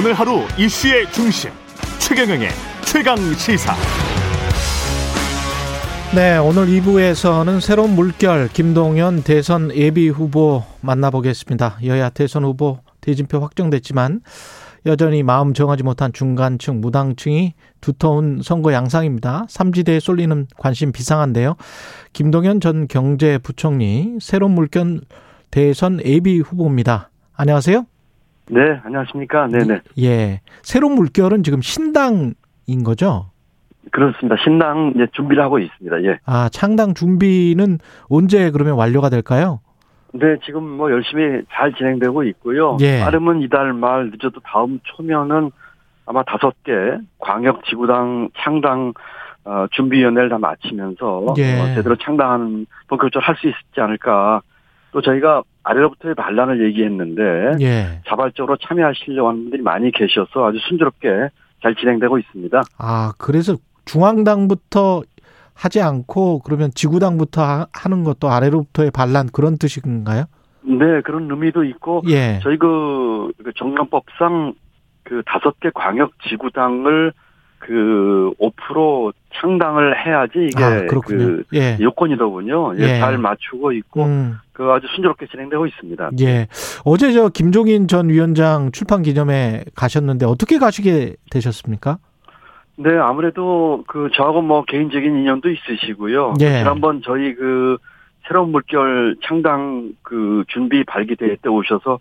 오늘 0.00 0.14
하루 0.14 0.46
이슈의 0.58 1.12
중심 1.12 1.50
최경영의 1.98 2.48
최강 2.86 3.18
시사. 3.34 3.74
네, 6.14 6.38
오늘 6.38 6.68
2부에서는 6.68 7.60
새로운 7.60 7.90
물결 7.96 8.48
김동연 8.48 9.24
대선 9.24 9.70
예비 9.74 10.08
후보 10.08 10.64
만나보겠습니다. 10.80 11.80
여야 11.84 12.08
대선 12.08 12.44
후보 12.44 12.78
대진표 13.02 13.40
확정됐지만 13.40 14.22
여전히 14.86 15.22
마음 15.22 15.52
정하지 15.52 15.82
못한 15.82 16.14
중간층, 16.14 16.80
무당층이 16.80 17.52
두터운 17.82 18.40
선거 18.42 18.72
양상입니다. 18.72 19.44
삼지대에 19.50 20.00
쏠리는 20.00 20.46
관심 20.56 20.92
비상한데요. 20.92 21.56
김동연 22.14 22.60
전 22.62 22.88
경제부총리 22.88 24.16
새로운 24.22 24.52
물결 24.52 25.02
대선 25.50 26.00
예비 26.06 26.40
후보입니다. 26.40 27.10
안녕하세요. 27.34 27.84
네, 28.52 28.80
안녕하십니까. 28.84 29.46
네네. 29.46 29.80
예. 30.00 30.40
새로운 30.62 30.94
물결은 30.96 31.42
지금 31.44 31.60
신당인 31.62 32.34
거죠? 32.84 33.26
그렇습니다. 33.92 34.36
신당 34.42 34.92
이제 34.94 35.06
준비를 35.12 35.42
하고 35.42 35.58
있습니다. 35.58 36.02
예. 36.04 36.18
아, 36.26 36.48
창당 36.50 36.94
준비는 36.94 37.78
언제 38.08 38.50
그러면 38.50 38.74
완료가 38.74 39.08
될까요? 39.08 39.60
네, 40.12 40.36
지금 40.44 40.64
뭐 40.68 40.90
열심히 40.90 41.42
잘 41.52 41.72
진행되고 41.74 42.24
있고요. 42.24 42.76
예. 42.80 43.00
빠르면 43.00 43.42
이달 43.42 43.72
말 43.72 44.10
늦어도 44.10 44.40
다음 44.40 44.80
초면은 44.82 45.50
아마 46.06 46.24
다섯 46.24 46.52
개 46.64 46.72
광역 47.18 47.64
지구당 47.66 48.30
창당 48.36 48.92
어, 49.44 49.66
준비위원회를 49.70 50.28
다 50.28 50.38
마치면서 50.38 51.34
예. 51.38 51.60
어, 51.60 51.74
제대로 51.76 51.94
창당하는 51.96 52.66
본격적으로 52.88 53.24
할 53.24 53.36
수 53.36 53.46
있지 53.46 53.80
않을까. 53.80 54.42
또 54.92 55.00
저희가 55.00 55.42
아래로부터의 55.62 56.14
반란을 56.14 56.64
얘기했는데 56.66 57.22
예. 57.60 58.00
자발적으로 58.08 58.56
참여하시려고 58.56 59.28
하는 59.28 59.42
분들이 59.42 59.62
많이 59.62 59.90
계셔서 59.92 60.48
아주 60.48 60.58
순조롭게 60.68 61.28
잘 61.62 61.74
진행되고 61.76 62.18
있습니다. 62.18 62.62
아, 62.78 63.12
그래서 63.18 63.56
중앙당부터 63.84 65.02
하지 65.54 65.80
않고 65.82 66.40
그러면 66.40 66.70
지구당부터 66.74 67.42
하- 67.42 67.66
하는 67.72 68.02
것도 68.04 68.30
아래로부터의 68.30 68.90
반란 68.90 69.26
그런 69.32 69.58
뜻인가요? 69.58 70.24
네, 70.62 71.00
그런 71.02 71.30
의미도 71.30 71.64
있고 71.64 72.02
예. 72.08 72.40
저희 72.42 72.56
그, 72.56 73.30
그 73.44 73.52
정당법상 73.56 74.54
그 75.04 75.22
다섯 75.26 75.58
개 75.60 75.70
광역 75.74 76.12
지구당을 76.28 77.12
그 77.60 78.32
5% 78.40 79.12
창당을 79.34 80.04
해야지 80.04 80.48
이게 80.50 80.64
아, 80.64 80.86
그렇군요. 80.86 81.18
그 81.18 81.44
예. 81.54 81.76
요건이더군요. 81.80 82.74
예, 82.78 82.82
예. 82.82 82.98
잘 82.98 83.16
맞추고 83.16 83.72
있고 83.72 84.04
음, 84.04 84.38
그 84.52 84.64
아주 84.64 84.88
순조롭게 84.94 85.26
진행되고 85.26 85.66
있습니다. 85.66 86.10
예. 86.20 86.48
어제 86.84 87.12
저 87.12 87.28
김종인 87.28 87.86
전 87.86 88.08
위원장 88.08 88.72
출판 88.72 89.02
기념회 89.02 89.64
가셨는데 89.76 90.26
어떻게 90.26 90.58
가시게 90.58 91.14
되셨습니까? 91.30 91.98
네, 92.76 92.96
아무래도 92.96 93.84
그 93.86 94.08
저하고 94.14 94.40
뭐 94.42 94.64
개인적인 94.64 95.18
인연도 95.18 95.50
있으시고요. 95.50 96.34
예. 96.40 96.58
지난번 96.58 97.02
저희 97.04 97.34
그 97.34 97.76
새로운 98.26 98.52
물결 98.52 99.16
창당 99.22 99.92
그 100.02 100.44
준비 100.48 100.82
발기 100.84 101.14
대회 101.14 101.36
때 101.36 101.48
오셔서 101.48 102.00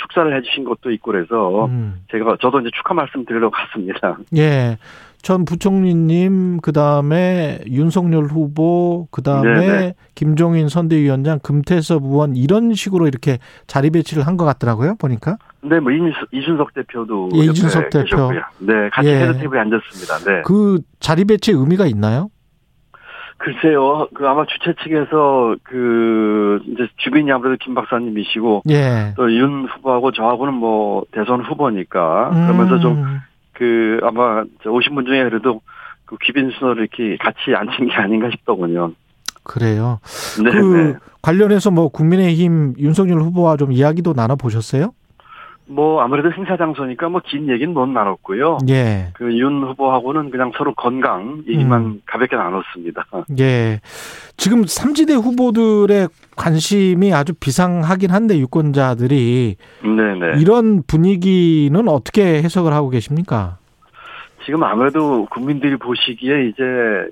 축사를 0.00 0.36
해주신 0.36 0.64
것도 0.64 0.90
있고 0.92 1.12
그래서 1.12 1.66
음. 1.66 2.00
제가 2.10 2.36
저도 2.40 2.60
이제 2.60 2.70
축하 2.74 2.94
말씀 2.94 3.24
드리려고 3.24 3.50
갔습니다. 3.52 4.18
예. 4.36 4.78
전 5.22 5.44
부총리님, 5.44 6.60
그 6.62 6.72
다음에 6.72 7.58
윤석열 7.66 8.24
후보, 8.24 9.06
그 9.10 9.22
다음에 9.22 9.52
네네. 9.66 9.94
김종인 10.14 10.68
선대위원장, 10.70 11.40
금태섭 11.40 12.04
의원 12.04 12.36
이런 12.36 12.72
식으로 12.72 13.06
이렇게 13.06 13.38
자리 13.66 13.90
배치를 13.90 14.26
한 14.26 14.38
것 14.38 14.46
같더라고요. 14.46 14.94
보니까. 14.98 15.36
네, 15.62 15.78
뭐 15.78 15.92
이준- 15.92 16.12
이준석 16.32 16.72
대표도 16.72 17.30
예, 17.34 17.38
이준석 17.40 17.90
대표. 17.90 18.04
계셨고요. 18.04 18.40
네, 18.60 18.88
같이 18.90 19.08
예. 19.08 19.20
head 19.20 19.34
table에 19.38 19.60
앉았습니다. 19.60 20.18
네. 20.30 20.42
그 20.46 20.80
자리 21.00 21.26
배치의 21.26 21.58
의미가 21.58 21.84
있나요? 21.86 22.30
글쎄요, 23.40 24.06
그 24.14 24.28
아마 24.28 24.44
주최 24.44 24.74
측에서 24.82 25.56
그 25.62 26.60
이제 26.66 26.86
주빈이 26.98 27.32
아무래도 27.32 27.56
김 27.58 27.74
박사님이시고 27.74 28.64
예. 28.68 29.14
또윤 29.16 29.66
후보하고 29.66 30.12
저하고는 30.12 30.52
뭐 30.52 31.04
대선 31.10 31.40
후보니까 31.40 32.28
그러면서 32.28 32.78
좀 32.80 32.98
음. 33.02 33.20
그 33.54 33.98
아마 34.02 34.44
저 34.62 34.70
오신 34.70 34.94
분 34.94 35.06
중에 35.06 35.24
그래도 35.24 35.62
그 36.04 36.18
귀빈 36.22 36.50
순서를 36.50 36.82
이렇게 36.82 37.16
같이 37.16 37.54
앉힌 37.56 37.88
게 37.88 37.94
아닌가 37.94 38.28
싶더군요. 38.30 38.92
그래요. 39.42 40.00
네, 40.44 40.50
그 40.50 40.76
네. 40.76 40.94
관련해서 41.22 41.70
뭐 41.70 41.88
국민의힘 41.88 42.74
윤석열 42.78 43.20
후보와 43.22 43.56
좀 43.56 43.72
이야기도 43.72 44.12
나눠 44.12 44.36
보셨어요? 44.36 44.92
뭐 45.70 46.02
아무래도 46.02 46.32
행사 46.32 46.56
장소니까 46.56 47.08
뭐 47.08 47.20
긴 47.24 47.48
얘기는 47.48 47.72
못 47.72 47.86
나눴고요. 47.86 48.58
예. 48.68 49.08
그 49.14 49.30
윤 49.30 49.62
후보하고는 49.62 50.30
그냥 50.30 50.50
서로 50.56 50.74
건강 50.74 51.42
얘기만 51.48 51.80
음. 51.80 52.02
가볍게 52.06 52.34
나눴습니다. 52.36 53.06
예. 53.38 53.80
지금 54.36 54.64
삼지대 54.66 55.14
후보들의 55.14 56.08
관심이 56.36 57.12
아주 57.14 57.32
비상하긴 57.34 58.10
한데 58.10 58.38
유권자들이 58.38 59.56
네네. 59.82 60.40
이런 60.40 60.82
분위기는 60.86 61.88
어떻게 61.88 62.42
해석을 62.42 62.72
하고 62.72 62.88
계십니까? 62.90 63.58
지금 64.44 64.64
아무래도 64.64 65.26
국민들이 65.30 65.76
보시기에 65.76 66.46
이제 66.48 66.62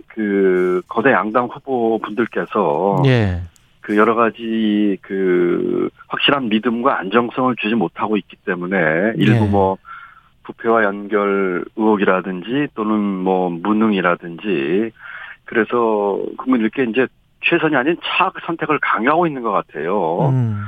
그 0.09 0.81
거대 0.89 1.13
양당 1.13 1.45
후보 1.53 1.99
분들께서 1.99 3.03
예. 3.07 3.43
그 3.89 3.97
여러 3.97 4.15
가지 4.15 4.99
그 5.01 5.89
확실한 6.09 6.51
믿음과 6.51 6.99
안정성을 6.99 7.57
주지 7.57 7.75
못하고 7.75 8.19
있기 8.19 8.37
때문에 8.45 9.15
일부 9.17 9.47
예. 9.47 9.49
뭐 9.49 9.79
부패와 10.43 10.85
연결 10.85 11.65
의혹이라든지 11.75 12.69
또는 12.75 12.99
뭐 12.99 13.49
무능이라든지 13.49 14.91
그래서 15.47 16.21
국민들께 16.37 16.85
이제 16.91 17.07
최선이 17.45 17.77
아닌 17.77 17.97
차악 18.05 18.35
선택을 18.45 18.79
강요하고 18.79 19.27
있는 19.27 19.41
것 19.41 19.53
같아요. 19.53 20.29
음. 20.29 20.65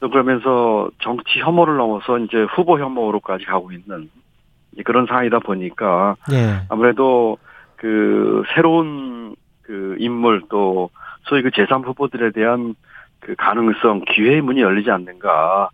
또 0.00 0.08
그러면서 0.08 0.88
정치 1.02 1.40
혐오를 1.40 1.76
넘어서 1.76 2.16
이제 2.20 2.46
후보 2.54 2.78
혐오로까지 2.78 3.44
가고 3.44 3.70
있는 3.72 4.08
그런 4.86 5.04
상황이다 5.04 5.40
보니까 5.40 6.16
예. 6.32 6.62
아무래도 6.70 7.36
그 7.76 8.44
새로운 8.54 9.36
그 9.60 9.96
인물 9.98 10.44
또 10.48 10.88
그 11.40 11.48
제3 11.50 11.86
후보들에 11.86 12.32
대한 12.32 12.74
그 13.20 13.34
가능성 13.36 14.04
기회의 14.08 14.42
문이 14.42 14.60
열리지 14.60 14.90
않는가 14.90 15.70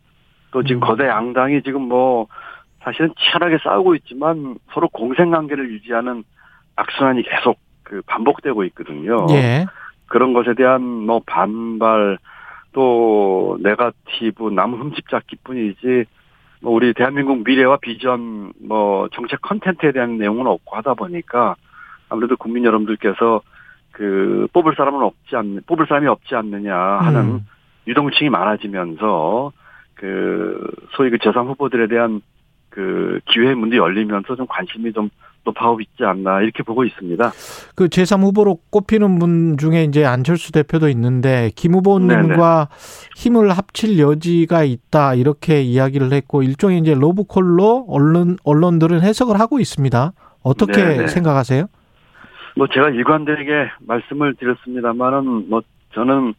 또 0.52 0.62
지금 0.62 0.82
음. 0.82 0.86
거대 0.86 1.08
양당이 1.08 1.62
지금 1.62 1.82
뭐 1.82 2.28
사실은 2.80 3.12
치열하게 3.18 3.58
싸우고 3.64 3.94
있지만 3.96 4.56
서로 4.72 4.88
공생 4.88 5.30
관계를 5.30 5.70
유지하는 5.70 6.22
악순환이 6.76 7.22
계속 7.22 7.58
그 7.82 8.02
반복되고 8.06 8.64
있거든요. 8.64 9.26
예. 9.30 9.66
그런 10.06 10.32
것에 10.32 10.54
대한 10.54 10.82
뭐 10.82 11.20
반발 11.26 12.18
또 12.72 13.58
네가티브 13.62 14.50
남 14.50 14.74
흠집 14.74 15.08
잡기뿐이지 15.08 16.04
뭐 16.60 16.72
우리 16.72 16.92
대한민국 16.92 17.42
미래와 17.44 17.78
비전 17.78 18.52
뭐 18.60 19.08
정책 19.12 19.40
컨텐츠에 19.42 19.92
대한 19.92 20.18
내용은 20.18 20.46
없고 20.46 20.76
하다 20.76 20.94
보니까 20.94 21.56
아무래도 22.08 22.36
국민 22.36 22.64
여러분들께서 22.64 23.42
그 23.98 24.46
뽑을 24.52 24.74
사람은 24.76 25.02
없지 25.02 25.34
않는 25.34 25.62
뽑을 25.66 25.86
사람이 25.88 26.06
없지 26.06 26.36
않느냐 26.36 26.72
하는 26.72 27.20
음. 27.20 27.46
유동층이 27.88 28.30
많아지면서 28.30 29.50
그 29.94 30.70
소위 30.92 31.10
그 31.10 31.16
제3 31.16 31.48
후보들에 31.48 31.88
대한 31.88 32.20
그 32.68 33.18
기회의 33.26 33.56
문도 33.56 33.76
열리면서 33.76 34.36
좀 34.36 34.46
관심이 34.48 34.92
좀 34.92 35.10
높아오고 35.42 35.80
있지 35.80 36.04
않나 36.04 36.42
이렇게 36.42 36.62
보고 36.62 36.84
있습니다. 36.84 37.32
그 37.74 37.88
제3 37.88 38.22
후보로 38.22 38.60
꼽히는 38.70 39.18
분 39.18 39.56
중에 39.58 39.82
이제 39.82 40.04
안철수 40.04 40.52
대표도 40.52 40.88
있는데 40.90 41.50
김 41.56 41.74
후보님과 41.74 42.68
힘을 43.16 43.50
합칠 43.50 43.98
여지가 43.98 44.62
있다 44.62 45.14
이렇게 45.14 45.60
이야기를 45.62 46.12
했고 46.12 46.44
일종의 46.44 46.78
이제 46.78 46.94
로브콜로 46.94 47.86
언론 47.88 48.36
언론들은 48.44 49.00
해석을 49.00 49.40
하고 49.40 49.58
있습니다. 49.58 50.12
어떻게 50.44 50.72
네네. 50.72 51.06
생각하세요? 51.08 51.66
뭐 52.58 52.66
제가 52.66 52.90
일관되게 52.90 53.70
말씀을 53.86 54.34
드렸습니다만은 54.34 55.48
뭐 55.48 55.62
저는 55.94 56.34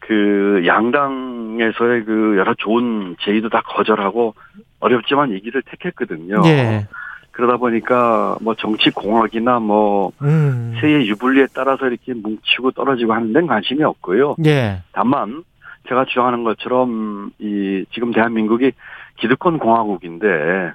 그 0.00 0.62
양당에서의 0.66 2.04
그 2.04 2.36
여러 2.36 2.52
좋은 2.52 3.16
제의도 3.20 3.48
다 3.48 3.62
거절하고 3.64 4.34
어렵지만 4.80 5.32
이 5.32 5.40
길을 5.40 5.62
택했거든요. 5.62 6.42
예. 6.44 6.86
그러다 7.30 7.56
보니까 7.56 8.36
뭐 8.42 8.54
정치 8.54 8.90
공학이나 8.90 9.60
뭐 9.60 10.12
음. 10.20 10.76
세의 10.78 11.08
유불리에 11.08 11.46
따라서 11.54 11.86
이렇게 11.86 12.12
뭉치고 12.12 12.72
떨어지고 12.72 13.14
하는 13.14 13.32
데는 13.32 13.48
관심이 13.48 13.82
없고요. 13.82 14.36
예. 14.44 14.82
다만 14.92 15.42
제가 15.88 16.04
주장하는 16.04 16.44
것처럼 16.44 17.30
이 17.38 17.86
지금 17.92 18.12
대한민국이 18.12 18.72
기득권 19.16 19.58
공화국인데 19.58 20.72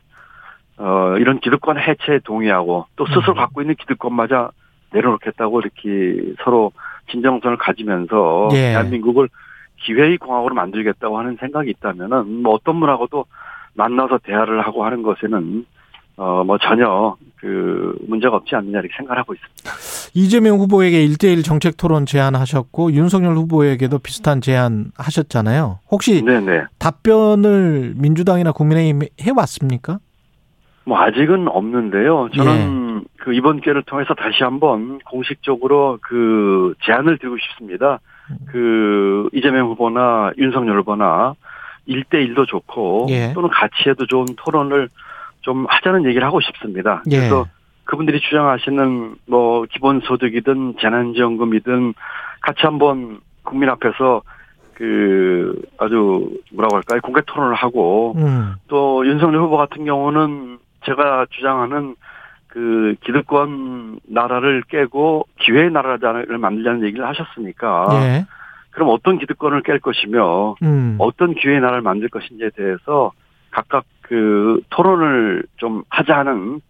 어 0.77 1.15
이런 1.19 1.39
기득권 1.39 1.77
해체에 1.77 2.19
동의하고 2.23 2.88
또 2.95 3.05
스스로 3.05 3.33
음. 3.33 3.35
갖고 3.35 3.61
있는 3.61 3.75
기득권마저 3.75 4.49
내려놓겠다고 4.92 5.62
이렇게 5.62 6.34
서로 6.44 6.72
진정성을 7.12 7.57
가지면서 7.57 8.50
예. 8.54 8.72
대한민국을 8.72 9.30
기회의 9.78 10.18
공화국으로 10.18 10.56
만들겠다고 10.56 11.18
하는 11.18 11.38
생각이 11.39 11.69
있다면은 11.69 12.42
뭐 12.42 12.54
어떤 12.54 12.80
분하고도 12.80 13.25
만나서 13.75 14.19
대화를 14.24 14.62
하고 14.62 14.86
하는 14.86 15.04
것에는 15.04 15.66
어, 16.18 16.44
뭐 16.44 16.57
전혀 16.57 17.16
그 17.36 17.95
문제가 18.07 18.38
없지 18.38 18.56
않느냐 18.56 18.80
이렇게 18.80 18.94
생각하고 18.98 19.36
있습니다. 19.36 20.12
이재명 20.16 20.57
후보에게 20.57 21.06
1대1 21.07 21.45
정책 21.45 21.78
토론 21.78 22.07
제안하셨고 22.07 22.92
윤석열 22.94 23.36
후보에게도 23.36 24.00
비슷한 24.00 24.42
제안 24.42 24.92
하셨잖아요. 24.98 25.80
혹시 25.92 26.24
네네. 26.25 26.63
답변을 26.80 27.94
민주당이나 27.98 28.51
국민의힘 28.51 29.01
해 29.22 29.31
왔습니까? 29.36 30.00
뭐 30.86 31.00
아직은 31.00 31.50
없는데요. 31.50 32.30
저는 32.33 32.87
그 33.17 33.33
이번 33.33 33.61
기회를 33.61 33.83
통해서 33.83 34.13
다시 34.13 34.44
한번 34.44 34.99
공식적으로 34.99 35.99
그 36.01 36.73
제안을 36.83 37.17
드리고 37.17 37.38
싶습니다. 37.38 37.99
그 38.47 39.29
이재명 39.33 39.67
후보나 39.69 40.31
윤석열 40.38 40.79
후보나 40.79 41.35
1대1도 41.88 42.47
좋고 42.47 43.07
예. 43.09 43.31
또는 43.33 43.49
같이 43.49 43.89
해도 43.89 44.05
좋은 44.05 44.25
토론을 44.35 44.89
좀 45.41 45.65
하자는 45.69 46.05
얘기를 46.05 46.25
하고 46.25 46.41
싶습니다. 46.41 47.03
예. 47.09 47.17
그래서 47.17 47.47
그분들이 47.85 48.19
주장하시는 48.19 49.15
뭐 49.27 49.65
기본소득이든 49.71 50.75
재난지원금이든 50.81 51.94
같이 52.41 52.59
한번 52.63 53.19
국민 53.44 53.69
앞에서 53.69 54.21
그 54.73 55.59
아주 55.77 56.29
뭐라고 56.51 56.75
할까요 56.75 56.99
공개 57.01 57.21
토론을 57.25 57.55
하고 57.55 58.13
음. 58.17 58.55
또 58.67 59.07
윤석열 59.07 59.41
후보 59.41 59.57
같은 59.57 59.85
경우는 59.85 60.59
제가 60.85 61.25
주장하는 61.31 61.95
그 62.57 62.95
기득권 63.04 64.00
나라를 64.07 64.63
깨고 64.68 65.27
기회의 65.39 65.69
나라를 65.69 66.39
만들자는 66.39 66.83
얘기를 66.86 67.07
하셨으니까 67.07 67.88
예. 67.92 68.25
그럼 68.71 68.89
어떤 68.89 69.19
기득권을 69.19 69.62
깰 69.62 69.80
것이며 69.80 70.56
음. 70.63 70.95
어떤 70.98 71.36
기회의 71.36 71.62
나라를 71.62 71.83
만들 71.83 72.09
것인지에 72.09 72.50
대해서 72.56 73.12
각각 73.51 73.86
그 74.01 74.59
토론을 74.71 75.44
좀 75.57 75.83
하자는 75.89 76.62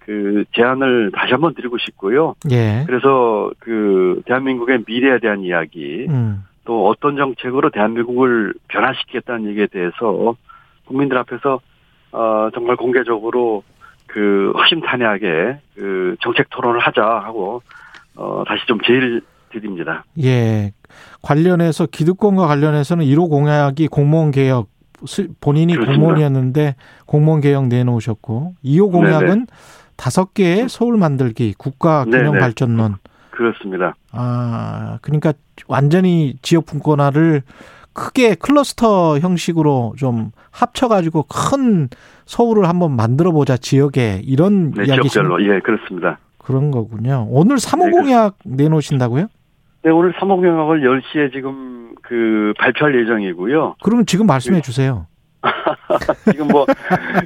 그 0.00 0.44
제안을 0.52 1.12
다시 1.14 1.32
한번 1.32 1.54
드리고 1.54 1.78
싶고요. 1.78 2.34
예. 2.50 2.84
그래서 2.86 3.50
그 3.60 4.20
대한민국의 4.26 4.84
미래에 4.86 5.20
대한 5.20 5.40
이야기 5.40 6.06
음. 6.10 6.44
또 6.66 6.86
어떤 6.86 7.16
정책으로 7.16 7.70
대한민국을 7.70 8.52
변화시키겠다는 8.68 9.48
얘기에 9.48 9.68
대해서 9.68 10.36
국민들 10.84 11.16
앞에서 11.16 11.60
어 12.12 12.50
정말 12.52 12.76
공개적으로 12.76 13.62
그 14.12 14.52
허심탄회하게 14.56 15.58
그 15.74 16.16
정책 16.20 16.48
토론을 16.50 16.80
하자 16.80 17.02
하고 17.02 17.62
어 18.16 18.42
다시 18.46 18.66
좀 18.66 18.78
제의를 18.84 19.22
드립니다. 19.52 20.04
예. 20.22 20.72
관련해서 21.22 21.86
기득권과 21.86 22.46
관련해서는 22.46 23.04
1호 23.04 23.28
공약이 23.30 23.88
공무원 23.88 24.30
개혁 24.30 24.68
스- 25.06 25.28
본인이 25.40 25.74
그렇습니다. 25.74 25.98
공무원이었는데 25.98 26.74
공무원 27.06 27.40
개혁 27.40 27.66
내놓으셨고 27.68 28.54
2호 28.64 28.90
공약은 28.92 29.46
다섯 29.96 30.34
개의 30.34 30.68
서울 30.68 30.96
만들기 30.98 31.54
국가 31.58 32.04
균형 32.04 32.24
네네. 32.32 32.38
발전론. 32.38 32.96
그렇습니다. 33.30 33.94
아, 34.12 34.98
그러니까 35.02 35.32
완전히 35.68 36.34
지역 36.42 36.66
분권화를 36.66 37.42
크게 37.92 38.34
클러스터 38.36 39.18
형식으로 39.18 39.94
좀 39.98 40.30
합쳐가지고 40.50 41.24
큰 41.24 41.88
서울을 42.26 42.68
한번 42.68 42.94
만들어 42.96 43.32
보자 43.32 43.56
지역에 43.56 44.20
이런 44.24 44.72
네, 44.72 44.84
이야기 44.86 45.08
지역별로 45.08 45.42
예 45.44 45.60
그렇습니다. 45.60 46.18
그런 46.38 46.70
거군요. 46.70 47.26
오늘 47.30 47.56
3호 47.56 47.86
네, 47.86 47.90
공약 47.90 48.36
내놓으신다고요? 48.44 49.26
네 49.82 49.90
오늘 49.90 50.12
삼목명학을 50.18 50.82
10시에 50.82 51.32
지금 51.32 51.94
그 52.02 52.52
발표할 52.58 52.98
예정이고요. 53.00 53.76
그러면 53.82 54.06
지금 54.06 54.26
네. 54.26 54.32
말씀해 54.32 54.60
주세요. 54.62 55.06
지금 56.30 56.48
뭐 56.48 56.66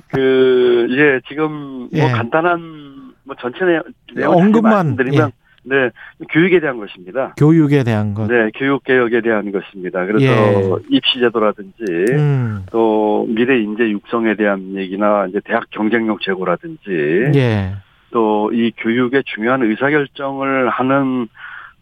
그 0.09 0.87
예 0.91 1.21
지금 1.29 1.89
예. 1.93 2.01
뭐 2.03 2.13
간단한 2.13 3.13
뭐 3.25 3.35
전체 3.41 3.65
내용 3.65 3.83
내용 4.15 4.33
언급만, 4.37 4.73
예. 4.73 4.77
말씀드리면 4.77 5.33
네 5.65 5.91
교육에 6.31 6.61
대한 6.61 6.79
것입니다. 6.79 7.35
교육에 7.37 7.83
대한 7.85 8.15
것. 8.15 8.27
네 8.29 8.51
교육 8.55 8.85
개혁에 8.85 9.21
대한 9.21 9.51
것입니다. 9.51 10.05
그래서 10.07 10.25
예. 10.25 10.71
입시 10.91 11.19
제도라든지 11.21 11.83
음. 12.13 12.67
또 12.71 13.27
미래 13.29 13.59
인재 13.59 13.91
육성에 13.91 14.37
대한 14.37 14.77
얘기나 14.77 15.27
이제 15.27 15.41
대학 15.45 15.65
경쟁력 15.71 16.21
제고라든지 16.21 17.33
예. 17.35 17.75
또 18.11 18.35
이 18.53 18.73
교육의 18.77 19.25
중요한 19.27 19.63
의사결정을 19.63 20.69
하는 20.69 21.29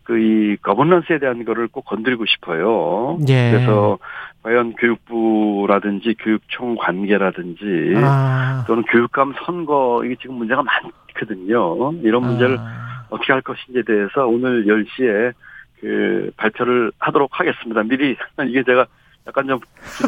그이 0.05 0.57
거버넌스에 0.63 1.19
대한 1.19 1.45
거를 1.45 1.69
꼭 1.69 1.85
건드리고 1.85 2.25
싶어요. 2.27 3.19
예. 3.29 3.53
그래서 3.53 3.99
과연 4.43 4.75
교육부라든지 4.75 6.15
교육청 6.19 6.75
관계라든지 6.77 7.95
아. 7.97 8.65
또는 8.67 8.83
교육감 8.85 9.35
선거 9.45 10.03
이게 10.05 10.17
지금 10.21 10.37
문제가 10.37 10.63
많거든요. 10.63 11.93
이런 12.03 12.23
문제를 12.23 12.59
아. 12.59 12.92
어떻게 13.13 13.33
할 13.33 13.43
것인지에 13.43 13.83
대해서 13.83 14.27
오늘 14.27 14.65
10시에 14.65 15.33
그 15.81 16.31
발표를 16.37 16.93
하도록 16.99 17.29
하겠습니다. 17.33 17.83
미리 17.83 18.17
이게 18.49 18.63
제가 18.63 18.87
약간 19.27 19.47
좀 19.47 19.61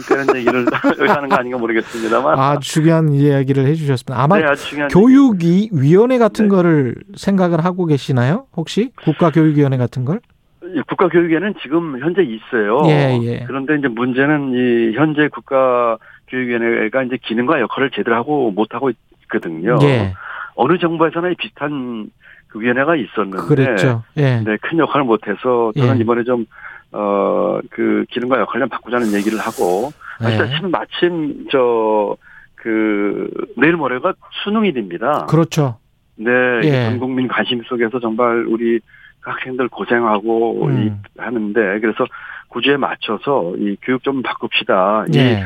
기름되는 0.08 0.36
얘기를 0.40 0.64
하는 1.14 1.28
거 1.28 1.36
아닌가 1.36 1.58
모르겠습니다만 1.58 2.38
아주 2.38 2.72
중요한 2.72 3.12
이야기를 3.12 3.66
해주셨습니다. 3.66 4.20
아마 4.20 4.38
네, 4.38 4.54
중요한 4.54 4.90
교육위원회 4.90 6.18
같은 6.18 6.46
네. 6.46 6.48
거를 6.48 6.94
생각을 7.16 7.64
하고 7.64 7.86
계시나요? 7.86 8.46
혹시 8.56 8.90
국가교육위원회 9.04 9.76
같은 9.76 10.04
걸? 10.04 10.20
이 10.62 10.80
국가교육위원회는 10.88 11.54
지금 11.62 12.00
현재 12.00 12.22
있어요. 12.22 12.82
예, 12.86 13.18
예. 13.22 13.44
그런데 13.46 13.76
이제 13.76 13.86
문제는 13.86 14.52
이 14.54 14.96
현재 14.96 15.28
국가교육위원회가 15.28 17.02
이제 17.04 17.18
기능과 17.22 17.60
역할을 17.60 17.90
제대로 17.90 18.16
하고 18.16 18.50
못 18.50 18.74
하고 18.74 18.90
있거든요. 19.24 19.78
예, 19.82 20.14
어느 20.56 20.78
정부에서나 20.78 21.28
이 21.30 21.34
비슷한 21.36 22.08
그 22.08 22.33
위원회가 22.60 22.96
있었는데, 22.96 23.46
그랬죠. 23.46 24.04
예, 24.16 24.40
네, 24.40 24.56
큰 24.60 24.78
역할을 24.78 25.04
못해서 25.04 25.72
저는 25.76 25.96
예. 25.96 26.00
이번에 26.00 26.24
좀 26.24 26.46
어, 26.92 27.58
그 27.70 28.04
기능과 28.10 28.40
역할을 28.40 28.62
좀 28.62 28.68
바꾸자는 28.68 29.12
얘기를 29.14 29.38
하고, 29.38 29.92
예. 30.22 30.26
아시다시피 30.26 30.66
마침 30.68 31.46
저, 31.50 32.16
그, 32.54 33.30
내일 33.56 33.76
모레가 33.76 34.14
수능일입니다. 34.44 35.26
그렇죠. 35.26 35.78
네, 36.16 36.30
예. 36.62 36.84
전 36.84 36.98
국민 36.98 37.28
관심 37.28 37.62
속에서 37.64 37.98
정말 37.98 38.46
우리 38.46 38.80
학생들 39.20 39.68
고생하고 39.68 40.66
음. 40.66 40.86
이, 40.86 41.20
하는데 41.20 41.80
그래서 41.80 42.06
구주에 42.48 42.76
맞춰서 42.76 43.54
이 43.56 43.76
교육 43.82 44.02
좀 44.02 44.22
바꿉시다. 44.22 45.06
이 45.12 45.18
예, 45.18 45.42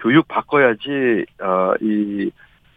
교육 0.00 0.26
바꿔야지 0.28 1.24
어이 1.40 2.30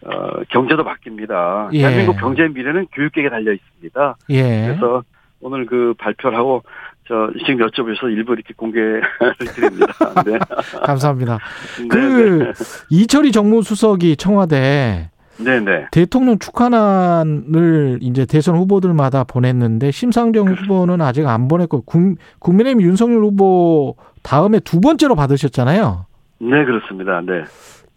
어, 0.06 0.42
경제도 0.50 0.84
바뀝니다. 0.84 1.70
예. 1.74 1.80
대한민국 1.82 2.18
경제의 2.20 2.50
미래는 2.50 2.88
교육계에 2.94 3.30
달려 3.30 3.54
있습니다. 3.54 4.18
예. 4.32 4.66
그래서 4.68 5.04
오늘 5.42 5.66
그 5.66 5.94
발표를 5.98 6.38
하고 6.38 6.64
저 7.08 7.30
지금 7.46 7.66
여쭤보셔서 7.66 8.12
일부 8.12 8.34
이렇게 8.34 8.54
공개를 8.56 9.02
드립니다. 9.56 9.94
네. 10.26 10.38
감사합니다. 10.86 11.40
네, 11.80 11.88
그 11.88 12.54
이철희 12.90 13.32
정무수석이 13.32 14.18
청와대 14.18 15.10
네, 15.38 15.60
네. 15.60 15.88
대통령 15.92 16.38
축하난을 16.40 18.00
이제 18.02 18.26
대선 18.26 18.56
후보들마다 18.56 19.24
보냈는데 19.24 19.92
심상정 19.92 20.50
후보는 20.50 21.02
아직 21.02 21.28
안 21.28 21.48
보냈고 21.48 21.82
국, 21.82 22.18
국민의힘 22.40 22.82
윤석열 22.82 23.24
후보 23.24 23.96
다음에 24.24 24.60
두 24.60 24.80
번째로 24.80 25.16
받으셨잖아요. 25.16 26.06
네, 26.40 26.66
그렇습니다. 26.66 27.22
네. 27.22 27.44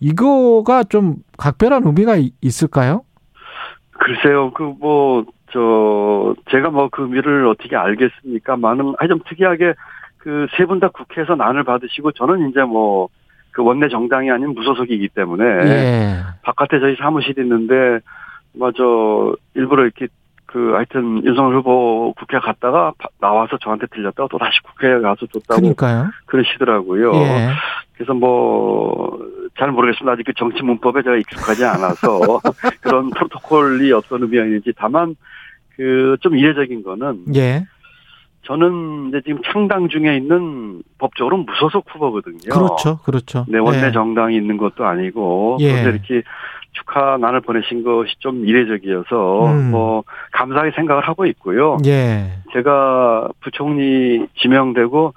이거가 0.08 0.84
좀 0.84 1.16
각별한 1.38 1.84
의미가 1.86 2.16
이- 2.16 2.32
있을까요? 2.42 3.02
글쎄요, 3.92 4.50
그, 4.52 4.62
뭐, 4.78 5.24
저, 5.50 6.34
제가 6.50 6.68
뭐그 6.70 7.00
미를 7.02 7.46
어떻게 7.46 7.74
알겠습니까? 7.76 8.56
많은, 8.56 8.94
아니 8.98 9.08
좀 9.08 9.20
특이하게 9.26 9.72
그 10.18 10.46
세 10.56 10.66
분 10.66 10.80
다 10.80 10.88
국회에서 10.88 11.36
난을 11.36 11.64
받으시고 11.64 12.12
저는 12.12 12.50
이제 12.50 12.62
뭐, 12.64 13.08
그 13.52 13.62
원내 13.62 13.88
정당이 13.88 14.30
아닌 14.30 14.52
무소속이기 14.54 15.08
때문에 15.10 15.44
예. 15.44 16.16
바깥에 16.42 16.80
저희 16.80 16.96
사무실이 16.96 17.40
있는데, 17.42 18.00
뭐저 18.56 19.36
일부러 19.54 19.84
이렇게 19.84 20.08
그 20.46 20.72
하여튼 20.74 21.24
윤석열 21.24 21.56
후보 21.58 22.12
국회 22.16 22.38
갔다가 22.38 22.92
바- 22.98 23.08
나와서 23.20 23.56
저한테 23.58 23.86
들렸다가 23.88 24.28
또 24.30 24.38
다시 24.38 24.58
국회에 24.62 25.00
가서 25.00 25.26
줬다고 25.26 25.60
그러니까요. 25.60 26.06
그러시더라고요. 26.26 27.12
예. 27.14 27.48
그래서 27.94 28.12
뭐 28.14 29.18
잘 29.58 29.70
모르겠습니다. 29.70 30.12
아직 30.12 30.24
그 30.24 30.32
정치 30.34 30.62
문법에 30.62 31.02
제가 31.02 31.16
익숙하지 31.16 31.64
않아서 31.64 32.40
그런 32.82 33.10
프로토콜이 33.10 33.92
어떤 33.92 34.22
의미가 34.22 34.44
있는지 34.44 34.72
다만 34.76 35.16
그 35.76 36.16
좀 36.20 36.36
이례적인 36.36 36.82
거는 36.82 37.24
예. 37.34 37.66
저는 38.42 39.08
이제 39.08 39.22
지금 39.24 39.40
창당 39.44 39.88
중에 39.88 40.16
있는 40.16 40.82
법적으로 40.98 41.38
무소속 41.38 41.86
후보거든요. 41.88 42.50
그렇죠. 42.52 42.98
그렇죠. 42.98 43.46
네, 43.48 43.58
원내 43.58 43.86
예. 43.88 43.92
정당이 43.92 44.36
있는 44.36 44.56
것도 44.58 44.84
아니고 44.84 45.56
예. 45.60 45.70
그런데 45.70 45.90
이렇게 45.90 46.22
축하 46.72 47.16
난을 47.18 47.40
보내신 47.40 47.84
것이 47.84 48.12
좀 48.18 48.44
이례적이어서 48.46 49.46
음. 49.46 49.70
뭐 49.70 50.04
감사하게 50.32 50.72
생각을 50.72 51.02
하고 51.06 51.24
있고요. 51.26 51.78
예. 51.86 52.32
제가 52.52 53.28
부총리 53.40 54.26
지명되고 54.40 55.14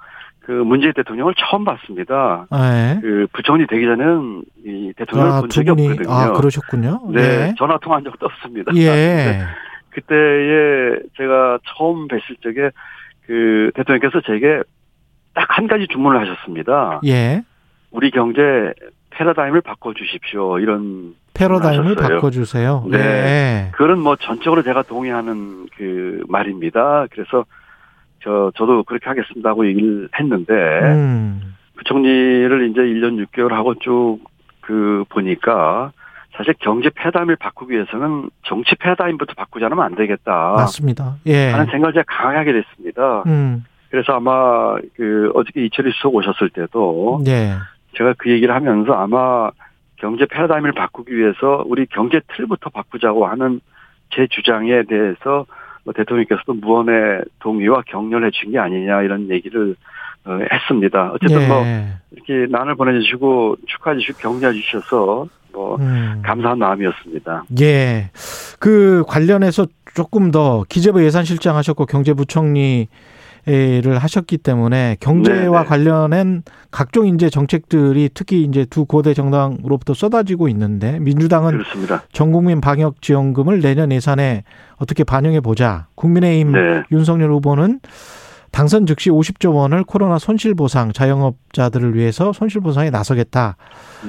그 0.48 0.52
문재인 0.52 0.94
대통령을 0.94 1.34
처음 1.36 1.62
봤습니다. 1.66 2.46
예. 2.54 2.98
그 3.02 3.26
부총리 3.34 3.66
되기 3.66 3.84
전에는 3.84 4.42
이 4.64 4.92
대통령을 4.96 5.30
아, 5.32 5.40
본두 5.40 5.54
적이 5.54 5.66
분이 5.74 5.88
없거든요. 5.90 6.10
아 6.10 6.32
그러셨군요. 6.32 7.00
네, 7.12 7.20
예. 7.20 7.54
전화 7.58 7.76
통화한 7.76 8.02
적도 8.04 8.24
없습니다. 8.24 8.72
예. 8.76 9.42
그때에 9.90 11.00
제가 11.18 11.58
처음 11.66 12.08
뵀을 12.08 12.40
적에 12.42 12.70
그 13.26 13.70
대통령께서 13.74 14.22
제게 14.22 14.62
딱 15.34 15.46
한 15.50 15.66
가지 15.66 15.86
주문을 15.86 16.18
하셨습니다. 16.18 17.02
예. 17.04 17.42
우리 17.90 18.10
경제 18.10 18.40
패러다임을 19.10 19.60
바꿔주십시오. 19.60 20.60
이런 20.60 21.14
패러다임을. 21.34 21.94
바꿔주세요. 21.94 22.86
네. 22.90 22.98
예. 22.98 23.70
그거는 23.72 23.98
뭐 23.98 24.16
전적으로 24.16 24.62
제가 24.62 24.80
동의하는 24.82 25.66
그 25.76 26.22
말입니다. 26.26 27.06
그래서 27.10 27.44
저 28.28 28.52
저도 28.56 28.82
그렇게 28.84 29.06
하겠습니다 29.06 29.48
하고 29.48 29.66
얘기를 29.66 30.08
했는데 30.18 30.52
음. 30.52 31.54
부총리를 31.78 32.70
이제 32.70 32.80
1년 32.80 33.24
6개월 33.26 33.52
하고 33.52 33.74
쭉 33.76 34.20
그 34.68 35.04
보니까 35.08 35.92
사실 36.36 36.52
경제 36.60 36.90
패러다임을 36.90 37.36
바꾸기 37.36 37.72
위해서는 37.72 38.28
정치 38.44 38.76
패러다임부터 38.76 39.32
바꾸지 39.34 39.64
않으면 39.64 39.82
안 39.82 39.94
되겠다 39.94 40.52
맞습니다. 40.56 41.16
예. 41.24 41.50
하는 41.50 41.66
생각을 41.70 41.94
제가 41.94 42.04
강하게 42.06 42.36
하게 42.36 42.52
됐습니다. 42.52 43.22
음. 43.26 43.64
그래서 43.90 44.12
아마 44.12 44.76
그 44.94 45.32
어저께 45.34 45.64
이철희 45.64 45.90
수석 45.92 46.14
오셨을 46.14 46.50
때도 46.50 47.24
예. 47.28 47.54
제가 47.96 48.12
그 48.18 48.30
얘기를 48.30 48.54
하면서 48.54 48.92
아마 48.92 49.50
경제 49.96 50.26
패러다임을 50.26 50.72
바꾸기 50.72 51.16
위해서 51.16 51.64
우리 51.66 51.86
경제 51.86 52.20
틀부터 52.36 52.68
바꾸자고 52.68 53.26
하는 53.26 53.60
제 54.10 54.26
주장에 54.28 54.82
대해서 54.82 55.46
뭐 55.88 55.94
대통령께서도 55.94 56.52
무언의 56.52 57.22
동의와 57.38 57.82
격려를 57.86 58.26
해준 58.28 58.52
게 58.52 58.58
아니냐 58.58 59.00
이런 59.00 59.30
얘기를 59.30 59.74
어, 60.26 60.38
했습니다. 60.52 61.12
어쨌든 61.14 61.40
예. 61.40 61.48
뭐 61.48 61.64
이렇게 62.10 62.46
난을 62.52 62.74
보내주시고 62.74 63.56
축하해 63.66 63.96
주시고 63.96 64.18
격려해 64.18 64.52
주셔서 64.52 65.26
뭐 65.50 65.76
음. 65.76 66.20
감사한 66.22 66.58
마음이었습니다. 66.58 67.44
예. 67.62 68.10
그 68.60 69.02
관련해서 69.08 69.66
조금 69.94 70.30
더 70.30 70.62
기재부 70.68 71.02
예산실장 71.02 71.56
하셨고 71.56 71.86
경제부총리 71.86 72.88
를 73.48 73.96
하셨기 73.96 74.36
때문에 74.36 74.98
경제와 75.00 75.60
네네. 75.60 75.64
관련한 75.64 76.42
각종 76.70 77.06
이제 77.06 77.30
정책들이 77.30 78.10
특히 78.12 78.42
이제 78.42 78.66
두 78.66 78.84
고대 78.84 79.14
정당으로부터 79.14 79.94
쏟아지고 79.94 80.48
있는데 80.50 80.98
민주당은 80.98 81.52
그렇습니다. 81.52 82.02
전국민 82.12 82.60
방역 82.60 83.00
지원금을 83.00 83.62
내년 83.62 83.90
예산에 83.90 84.44
어떻게 84.76 85.02
반영해 85.02 85.40
보자. 85.40 85.86
국민의힘 85.94 86.52
네. 86.52 86.82
윤석열 86.92 87.32
후보는 87.32 87.80
당선 88.50 88.84
즉시 88.84 89.08
50조 89.08 89.54
원을 89.54 89.84
코로나 89.84 90.18
손실 90.18 90.54
보상 90.54 90.92
자영업자들을 90.92 91.94
위해서 91.94 92.34
손실 92.34 92.60
보상에 92.60 92.90
나서겠다. 92.90 93.56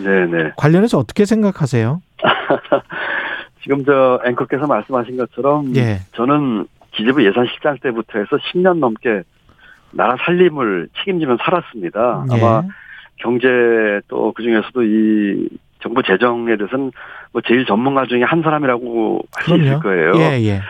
네네. 0.03 0.51
관련해서 0.58 0.98
어떻게 0.98 1.24
생각하세요? 1.24 2.01
지금 3.63 3.86
저 3.86 4.19
앵커께서 4.25 4.67
말씀하신 4.67 5.15
것처럼 5.15 5.74
예. 5.77 6.00
저는 6.13 6.67
기재부 6.91 7.25
예산실장 7.25 7.77
때부터 7.81 8.19
해서 8.19 8.38
10년 8.38 8.79
넘게 8.79 9.24
나라 9.91 10.15
살림을 10.25 10.89
책임지며 11.00 11.38
살았습니다. 11.41 12.25
아마 12.29 12.62
예. 12.63 12.69
경제 13.17 13.48
또 14.08 14.31
그중에서도 14.34 14.84
이 14.84 15.50
정부 15.81 16.03
재정에 16.03 16.55
대해서는 16.58 16.91
뭐 17.31 17.41
제일 17.46 17.65
전문가 17.65 18.05
중에 18.05 18.24
한 18.24 18.41
사람이라고 18.41 19.22
할 19.34 19.46
수 19.46 19.55
있을 19.55 19.79
거예요. 19.79 20.12
예, 20.17 20.41
예. 20.46 20.62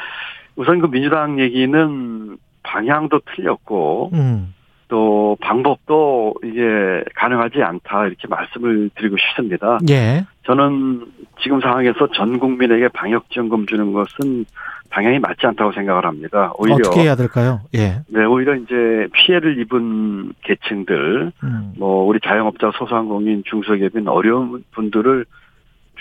우선 0.55 0.79
그 0.79 0.89
민주당 0.89 1.39
얘기는 1.39 2.37
방향도 2.63 3.21
틀렸고 3.35 4.11
음. 4.13 4.53
또 4.89 5.37
방법도 5.39 6.33
이게 6.43 7.03
가능하지 7.15 7.61
않다 7.61 8.07
이렇게 8.07 8.27
말씀을 8.27 8.89
드리고 8.95 9.15
싶습니다. 9.17 9.77
예. 9.89 10.25
저는 10.45 11.05
지금 11.41 11.61
상황에서 11.61 12.09
전 12.13 12.39
국민에게 12.39 12.89
방역 12.89 13.29
지원금 13.29 13.65
주는 13.67 13.93
것은 13.93 14.45
방향이 14.89 15.19
맞지 15.19 15.45
않다고 15.45 15.71
생각을 15.71 16.05
합니다. 16.05 16.51
오히려 16.57 16.75
어떻게 16.77 17.01
해야 17.01 17.15
될까요? 17.15 17.61
예. 17.75 18.01
네, 18.07 18.25
오히려 18.25 18.55
이제 18.55 19.07
피해를 19.13 19.59
입은 19.59 20.33
계층들, 20.41 21.31
음. 21.43 21.73
뭐 21.77 22.03
우리 22.05 22.19
자영업자, 22.19 22.71
소상공인, 22.73 23.43
중소기업인 23.45 24.07
어려운 24.07 24.63
분들을 24.71 25.25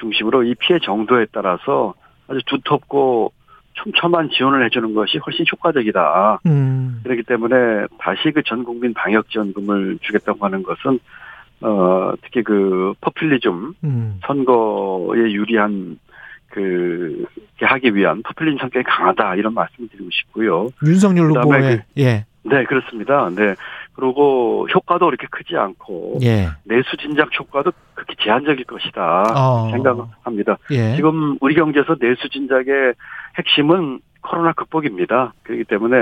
중심으로 0.00 0.44
이 0.44 0.54
피해 0.54 0.78
정도에 0.78 1.26
따라서 1.30 1.92
아주 2.28 2.40
두텁고 2.46 3.32
촘촘한 3.82 4.30
지원을 4.30 4.64
해주는 4.66 4.94
것이 4.94 5.18
훨씬 5.18 5.44
효과적이다. 5.50 6.40
음. 6.46 7.00
그렇기 7.04 7.22
때문에 7.24 7.86
다시 7.98 8.30
그 8.32 8.42
전 8.42 8.64
국민 8.64 8.94
방역 8.94 9.28
지원금을 9.30 9.98
주겠다고 10.02 10.44
하는 10.44 10.62
것은 10.62 10.98
어 11.60 12.12
특히 12.22 12.42
그 12.42 12.94
퍼퓰리즘 13.00 13.74
음. 13.84 14.20
선거에 14.26 15.32
유리한 15.32 15.98
그게 16.48 17.66
하기 17.66 17.94
위한 17.94 18.22
퍼퓰리즘 18.22 18.58
성격이 18.58 18.84
강하다 18.84 19.34
이런 19.36 19.54
말씀을 19.54 19.88
드리고 19.90 20.08
싶고요. 20.10 20.68
윤석열 20.84 21.30
후보의 21.30 21.82
예. 21.98 22.24
네 22.44 22.64
그렇습니다. 22.64 23.28
네 23.34 23.54
그리고 23.98 24.68
효과도 24.72 25.06
그렇게 25.06 25.26
크지 25.28 25.56
않고 25.56 26.18
예. 26.22 26.46
내수 26.62 26.96
진작 26.98 27.28
효과도 27.36 27.72
극히 27.94 28.14
제한적일 28.22 28.64
것이다 28.64 29.24
어. 29.34 29.68
생각합니다. 29.72 30.56
예. 30.70 30.94
지금 30.94 31.36
우리 31.40 31.56
경제에서 31.56 31.96
내수 31.96 32.28
진작의 32.28 32.94
핵심은 33.38 33.98
코로나 34.20 34.52
극복입니다. 34.52 35.32
그렇기 35.42 35.64
때문에 35.64 35.96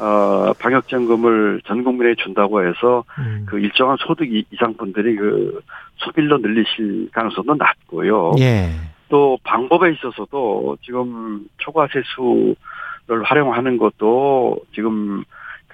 어 0.00 0.52
방역 0.58 0.88
지원금을 0.88 1.60
전 1.64 1.84
국민에 1.84 2.16
준다고 2.16 2.66
해서 2.66 3.04
음. 3.18 3.46
그 3.48 3.60
일정한 3.60 3.96
소득 4.00 4.24
이- 4.32 4.44
이상 4.50 4.74
분들이 4.76 5.14
그 5.14 5.60
소비로 5.98 6.38
늘리실 6.38 7.10
가능성도 7.12 7.54
낮고요. 7.54 8.32
예. 8.40 8.70
또 9.08 9.38
방법에 9.44 9.92
있어서도 9.92 10.76
지금 10.82 11.44
초과 11.58 11.86
세수를 11.92 13.22
활용하는 13.22 13.76
것도 13.78 14.58
지금 14.74 15.22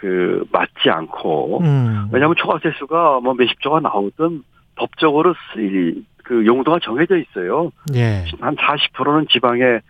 그 0.01 0.45
맞지 0.53 0.91
않고 0.91 1.61
음. 1.61 2.09
왜냐하면 2.13 2.37
초과세수가 2.37 3.21
뭐 3.21 3.35
몇십 3.35 3.61
조가 3.61 3.81
나오든 3.81 4.43
법적으로 4.77 5.35
쓰일 5.53 6.05
그 6.23 6.47
용도가 6.47 6.79
정해져 6.81 7.17
있어요. 7.17 7.73
예. 7.95 8.25
한 8.41 8.55
40%는 8.55 9.27
지방에 9.31 9.81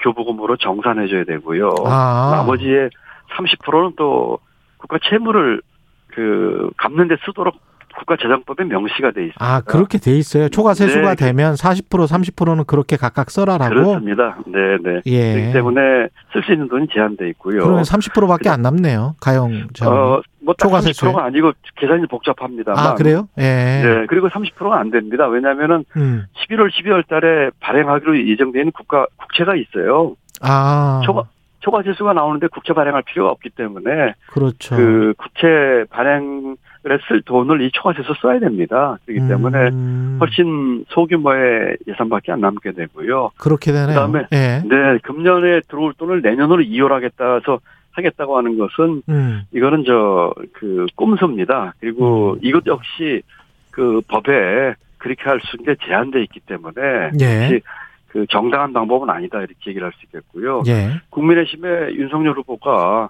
교부금으로 0.00 0.56
정산해줘야 0.56 1.24
되고요. 1.24 1.74
아. 1.86 2.32
나머지의 2.36 2.90
30%는 3.36 3.92
또 3.96 4.38
국가 4.76 4.98
채무를 5.08 5.62
그 6.08 6.70
갚는 6.76 7.08
데 7.08 7.16
쓰도록 7.24 7.56
국가재정법에 7.98 8.64
명시가 8.64 9.12
돼 9.12 9.26
있습니다. 9.26 9.36
아, 9.38 9.60
그렇게 9.60 9.98
돼 9.98 10.16
있어요. 10.16 10.48
초과 10.48 10.74
세수가 10.74 11.14
네. 11.14 11.26
되면 11.26 11.54
40% 11.54 12.06
30%는 12.06 12.64
그렇게 12.64 12.96
각각 12.96 13.30
써라라고. 13.30 13.74
그렇습니다. 13.74 14.38
네, 14.46 14.76
네. 14.82 15.00
예. 15.06 15.32
그렇기 15.34 15.52
때문에 15.52 15.80
쓸 16.32 16.42
수 16.42 16.52
있는 16.52 16.68
돈이 16.68 16.88
제한돼 16.92 17.28
있고요. 17.30 17.60
그러면 17.62 17.82
30%밖에 17.82 18.48
안 18.48 18.62
남네요. 18.62 19.16
가용 19.20 19.68
자. 19.74 19.88
어, 19.88 20.22
뭐딱 20.44 20.58
초과 20.58 20.80
세수에? 20.80 21.10
30%가 21.10 21.24
아니고 21.24 21.52
계산이 21.76 22.06
복잡합니다만. 22.06 22.78
아, 22.78 22.94
그래요? 22.94 23.28
예. 23.38 23.42
네. 23.42 24.06
그리고 24.08 24.28
30%가 24.28 24.78
안 24.78 24.90
됩니다. 24.90 25.26
왜냐하면은 25.26 25.84
음. 25.96 26.24
11월, 26.48 26.70
12월 26.70 27.06
달에 27.08 27.50
발행하기로 27.60 28.28
예정되어 28.28 28.60
있는 28.60 28.72
국가 28.72 29.06
국채가 29.16 29.54
있어요. 29.56 30.16
아. 30.40 31.00
초과 31.04 31.24
초과세수가 31.64 32.12
나오는데 32.12 32.48
국채 32.48 32.74
발행할 32.74 33.02
필요가 33.02 33.30
없기 33.30 33.50
때문에 33.50 34.14
그렇죠. 34.26 34.76
그 34.76 35.14
국채 35.16 35.84
발행을 35.90 36.56
쓸 37.08 37.22
돈을 37.22 37.62
이 37.62 37.70
초과세수 37.72 38.12
써야 38.20 38.38
됩니다. 38.38 38.98
그렇기 39.06 39.26
때문에 39.26 39.68
음. 39.70 40.18
훨씬 40.20 40.84
소규모의 40.88 41.78
예산밖에 41.88 42.32
안 42.32 42.40
남게 42.40 42.72
되고요. 42.72 43.30
그렇게 43.38 43.72
되네요. 43.72 43.88
그다음에 43.88 44.26
예. 44.32 44.62
네, 44.64 44.98
금년에 45.02 45.60
들어올 45.68 45.94
돈을 45.94 46.20
내년으로 46.20 46.60
이월하겠다 46.60 47.34
해서 47.36 47.60
하겠다고 47.92 48.36
하는 48.36 48.58
것은 48.58 49.02
음. 49.08 49.42
이거는 49.52 49.84
저 49.84 50.32
그 50.52 50.86
꼼수입니다. 50.96 51.74
그리고 51.80 52.32
음. 52.34 52.38
이것 52.42 52.66
역시 52.66 53.22
그 53.70 54.00
법에 54.08 54.74
그렇게 54.98 55.22
할 55.24 55.40
수 55.40 55.56
있는 55.58 55.74
게 55.74 55.86
제한돼 55.86 56.22
있기 56.22 56.40
때문에 56.40 57.10
예. 57.20 57.60
그 58.14 58.24
정당한 58.30 58.72
방법은 58.72 59.10
아니다 59.10 59.38
이렇게 59.38 59.70
얘기를 59.70 59.84
할 59.84 59.92
수 59.98 60.06
있겠고요. 60.06 60.62
예. 60.68 61.00
국민의힘의 61.10 61.96
윤석열 61.96 62.34
후보가 62.38 63.08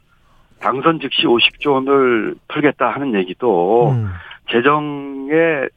당선 0.61 0.99
즉시 0.99 1.25
50조 1.27 1.75
원을 1.75 2.35
풀겠다 2.49 2.89
하는 2.89 3.15
얘기도 3.15 3.91
음. 3.91 4.09
재정에 4.51 5.69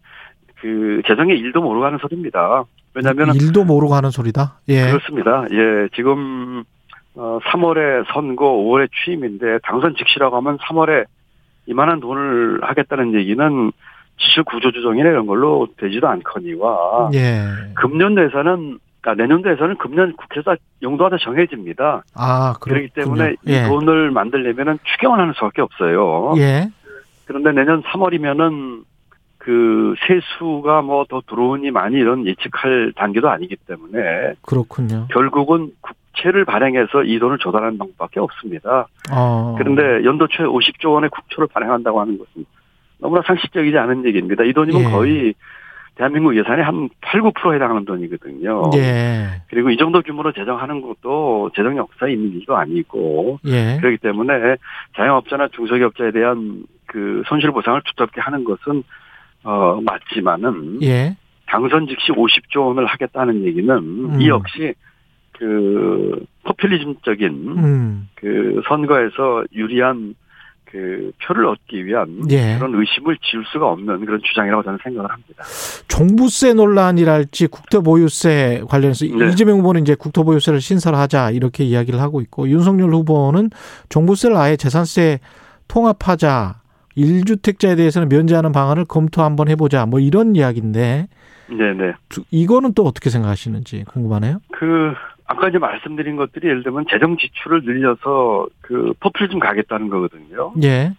그 0.61 1.01
재정에 1.05 1.33
일도 1.33 1.61
모르고 1.61 1.85
하는 1.85 1.97
소리입니다. 1.97 2.63
왜냐하면 2.93 3.35
일도 3.35 3.65
모르고 3.65 3.95
하는 3.95 4.11
소리다. 4.11 4.59
예. 4.69 4.85
그렇습니다. 4.91 5.45
예, 5.51 5.89
지금 5.93 6.63
어 7.15 7.39
3월에 7.43 8.05
선거, 8.13 8.45
5월에 8.45 8.87
취임인데 9.03 9.59
당선 9.63 9.93
즉시라고 9.97 10.37
하면 10.37 10.57
3월에 10.59 11.03
이만한 11.65 11.99
돈을 11.99 12.59
하겠다는 12.63 13.13
얘기는 13.13 13.71
지출 14.19 14.45
구조 14.45 14.71
조정이나 14.71 15.09
이런 15.09 15.27
걸로 15.27 15.67
되지도 15.77 16.07
않거니와 16.07 17.09
예. 17.13 17.43
금년 17.75 18.17
예산은 18.17 18.79
그러니까 19.01 19.23
내년도 19.23 19.51
예산은 19.51 19.77
금년 19.77 20.13
국회에서 20.15 20.55
용도가 20.81 21.11
다 21.11 21.17
정해집니다. 21.21 22.03
아, 22.15 22.53
그렇기. 22.59 22.89
때문에 22.89 23.35
예. 23.47 23.63
이 23.65 23.67
돈을 23.67 24.11
만들려면은 24.11 24.79
추경을 24.83 25.19
하는 25.19 25.33
수밖에 25.33 25.61
없어요. 25.61 26.33
예. 26.37 26.69
그런데 27.25 27.51
내년 27.51 27.83
3월이면은 27.83 28.83
그 29.37 29.93
세수가 30.05 30.81
뭐 30.81 31.05
더 31.05 31.21
들어오니 31.25 31.71
많이 31.71 31.95
이런 31.95 32.25
예측할 32.25 32.91
단계도 32.97 33.29
아니기 33.29 33.55
때문에 33.65 34.33
그렇군요. 34.41 35.07
결국은 35.09 35.71
국채를 35.79 36.43
발행해서 36.43 37.03
이 37.03 37.17
돈을 37.19 37.37
조달하는 37.37 37.77
방법밖에 37.77 38.19
없습니다. 38.19 38.87
어. 39.11 39.55
그런데 39.57 40.03
연도 40.05 40.27
초에 40.27 40.45
50조 40.45 40.91
원의 40.93 41.09
국초를 41.11 41.47
발행한다고 41.47 42.01
하는 42.01 42.17
것은 42.17 42.45
너무나 42.99 43.21
상식적이지 43.25 43.77
않은 43.77 44.05
얘기입니다. 44.05 44.43
이 44.43 44.51
돈이면 44.51 44.81
예. 44.81 44.89
거의 44.89 45.33
대한민국 45.97 46.37
예산의 46.37 46.63
한 46.63 46.89
8, 47.01 47.21
9%에 47.21 47.55
해당하는 47.55 47.83
돈이거든요. 47.85 48.69
예. 48.75 49.41
그리고 49.49 49.71
이 49.71 49.77
정도 49.77 50.01
규모로 50.01 50.31
재정하는 50.31 50.81
것도 50.81 51.49
재정 51.55 51.75
역사에 51.75 52.13
있는 52.13 52.33
일도 52.33 52.55
아니고 52.55 53.39
예. 53.45 53.77
그렇기 53.81 53.97
때문에 53.97 54.57
자영업자나 54.95 55.49
중소기업자에 55.49 56.11
대한 56.11 56.63
그 56.85 57.23
손실 57.27 57.51
보상을 57.51 57.81
두텁게 57.83 58.21
하는 58.21 58.43
것은 58.43 58.83
어 59.43 59.81
맞지만은 59.81 60.83
예. 60.83 61.15
당선 61.47 61.87
즉시 61.87 62.11
50조 62.11 62.67
원을 62.67 62.85
하겠다는 62.85 63.43
얘기는 63.45 63.69
음. 63.75 64.21
이 64.21 64.27
역시 64.27 64.73
그 65.31 66.25
포퓰리즘적인 66.43 67.27
음. 67.57 68.09
그 68.15 68.61
선거에서 68.67 69.45
유리한 69.53 70.15
그 70.71 71.11
표를 71.23 71.45
얻기 71.47 71.85
위한 71.85 72.21
예. 72.29 72.57
그런 72.57 72.75
의심을 72.75 73.17
지울 73.23 73.45
수가 73.51 73.67
없는 73.71 74.05
그런 74.05 74.19
주장이라고 74.21 74.63
저는 74.63 74.79
생각을 74.83 75.09
합니다. 75.09 75.43
종부세 75.87 76.53
논란이랄지 76.53 77.47
국토보유세 77.47 78.63
관련해서 78.67 79.05
네. 79.05 79.29
이재명 79.29 79.59
후보는 79.59 79.81
이제 79.81 79.95
국토보유세를 79.95 80.59
신설하자 80.59 81.31
이렇게 81.31 81.63
이야기를 81.63 82.01
하고 82.01 82.19
있고 82.21 82.49
윤석열 82.49 82.91
후보는 82.93 83.49
종부세를 83.89 84.35
아예 84.35 84.57
재산세 84.57 85.19
통합하자 85.69 86.55
1주택자에 86.97 87.77
대해서는 87.77 88.09
면제하는 88.09 88.51
방안을 88.51 88.85
검토 88.85 89.21
한번 89.23 89.47
해보자 89.49 89.85
뭐 89.85 89.99
이런 89.99 90.35
이야기인데 90.35 91.07
네네. 91.49 91.93
두- 92.09 92.23
이거는 92.31 92.73
또 92.73 92.83
어떻게 92.83 93.09
생각하시는지 93.09 93.85
궁금하네요. 93.87 94.39
그 94.51 94.93
아까 95.27 95.49
이제 95.49 95.57
말씀드린 95.57 96.15
것들이 96.15 96.47
예를 96.47 96.63
들면 96.63 96.85
재정 96.89 97.17
지출을 97.17 97.63
늘려서 97.63 98.47
그 98.61 98.93
포퓰리즘 98.99 99.39
가겠다는 99.39 99.89
거거든요. 99.89 100.53
예. 100.63 100.93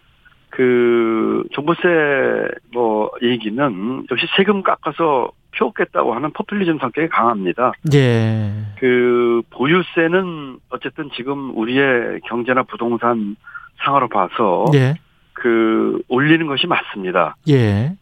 그 0.49 1.43
종부세 1.51 2.47
뭐 2.73 3.11
얘기는 3.21 4.05
역시 4.09 4.27
세금 4.37 4.61
깎아서 4.61 5.31
표 5.51 5.67
얻겠다고 5.67 6.13
하는 6.13 6.31
포퓰리즘 6.31 6.77
성격이 6.79 7.07
강합니다. 7.09 7.71
예. 7.93 8.51
그 8.79 9.41
보유세는 9.49 10.59
어쨌든 10.69 11.09
지금 11.15 11.57
우리의 11.57 12.21
경제나 12.25 12.63
부동산 12.63 13.35
상황으로 13.83 14.09
봐서 14.09 14.65
예. 14.75 14.93
그 15.33 16.01
올리는 16.07 16.45
것이 16.45 16.67
맞습니다. 16.67 17.35
예. 17.49 17.95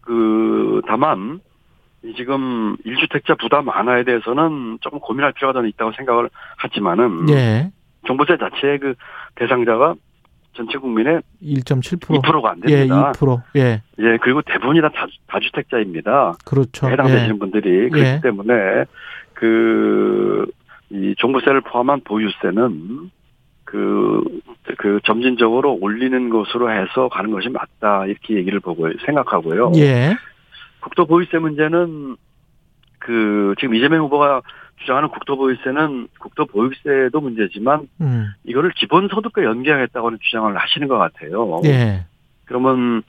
그 0.00 0.80
다만 0.86 1.40
이 1.40 1.49
지금 2.16 2.76
1주택자 2.86 3.38
부담 3.38 3.68
완화에 3.68 4.04
대해서는 4.04 4.78
조금 4.80 4.98
고민할 5.00 5.32
필요가 5.32 5.60
더 5.60 5.66
있다고 5.66 5.92
생각을 5.92 6.30
하지만은 6.56 7.28
예. 7.30 7.70
종부세 8.06 8.36
자체의 8.38 8.78
그 8.78 8.94
대상자가 9.34 9.94
전체 10.54 10.78
국민의 10.78 11.20
1.7%. 11.42 12.00
2%가 12.22 12.50
안 12.50 12.60
예, 12.68 12.76
됩니다. 12.76 13.12
2%. 13.12 13.42
예. 13.56 13.82
예, 13.98 14.16
그리고 14.22 14.42
대부분이 14.42 14.80
다 14.80 14.88
다- 14.88 15.06
다주택자입니다. 15.28 16.34
그렇죠. 16.44 16.88
해당되시는 16.88 17.34
예. 17.34 17.38
분들이 17.38 17.90
그렇기 17.90 18.00
예. 18.08 18.20
때문에 18.22 18.84
그 19.34 20.46
이 20.92 21.14
종부세를 21.18 21.60
포함한 21.60 22.00
보유세는 22.02 23.10
그, 23.64 24.24
그 24.78 24.98
점진적으로 25.04 25.78
올리는 25.80 26.28
것으로 26.30 26.68
해서 26.72 27.08
가는 27.08 27.30
것이 27.30 27.48
맞다 27.48 28.06
이렇게 28.06 28.34
얘기를 28.34 28.58
보고 28.58 28.88
생각하고요. 29.06 29.70
예. 29.76 30.16
국토 30.80 31.06
보유세 31.06 31.38
문제는 31.38 32.16
그 32.98 33.54
지금 33.58 33.74
이재명 33.74 34.02
후보가 34.04 34.42
주장하는 34.80 35.08
국토 35.10 35.36
보유세는 35.36 36.08
국토 36.18 36.46
보유세도 36.46 37.20
문제지만 37.20 37.88
음. 38.00 38.28
이거를 38.44 38.72
기본 38.76 39.08
소득과 39.08 39.44
연계하겠다고는 39.44 40.18
주장을 40.22 40.56
하시는 40.56 40.88
것 40.88 40.98
같아요. 40.98 41.60
예. 41.64 42.04
그러면 42.46 43.02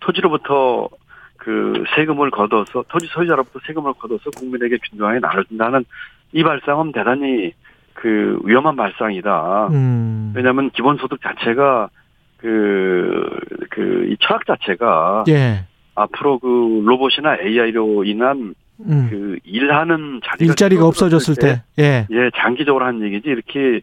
토지로부터 0.00 0.88
그 1.36 1.84
세금을 1.94 2.30
걷어서 2.30 2.84
토지 2.88 3.06
소유자로부터 3.06 3.60
세금을 3.66 3.92
걷어서 3.94 4.30
국민에게 4.30 4.78
균등하게 4.90 5.20
나눠준다는 5.20 5.84
이 6.32 6.42
발상은 6.42 6.92
대단히 6.92 7.52
그 7.94 8.38
위험한 8.44 8.76
발상이다. 8.76 9.68
음. 9.68 10.32
왜냐하면 10.34 10.70
기본소득 10.70 11.20
자체가 11.22 11.90
그 12.38 13.38
그 13.70 14.08
이 14.10 14.16
철학 14.20 14.44
자체가 14.46 15.24
예. 15.28 15.64
앞으로 16.02 16.38
그 16.38 16.82
로봇이나 16.84 17.38
AI로 17.40 18.04
인한 18.04 18.54
음. 18.80 19.08
그 19.10 19.38
일하는 19.44 20.20
자리가 20.24 20.52
일자리가 20.52 20.86
없어졌을 20.86 21.34
때. 21.34 21.62
예. 21.78 22.06
예 22.10 22.30
장기적으로 22.36 22.84
하는 22.84 23.02
얘기지 23.02 23.28
이렇게 23.28 23.80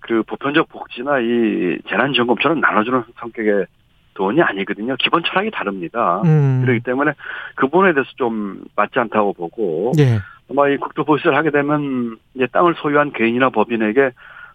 그 0.00 0.22
보편적 0.22 0.68
복지나 0.68 1.20
이 1.20 1.78
재난지원금처럼 1.88 2.60
나눠주는 2.60 3.02
성격의 3.20 3.66
돈이 4.14 4.42
아니거든요. 4.42 4.96
기본 4.98 5.22
철학이 5.22 5.50
다릅니다. 5.50 6.22
음. 6.24 6.62
그렇기 6.64 6.80
때문에 6.80 7.12
그 7.54 7.68
부분에 7.68 7.92
대해서 7.92 8.10
좀 8.16 8.64
맞지 8.74 8.98
않다고 8.98 9.32
보고 9.34 9.92
예. 9.98 10.18
아마 10.50 10.68
이 10.68 10.76
국토보유세를 10.78 11.36
하게 11.36 11.50
되면 11.50 12.16
이제 12.34 12.46
땅을 12.50 12.74
소유한 12.78 13.12
개인이나 13.12 13.50
법인에게 13.50 14.10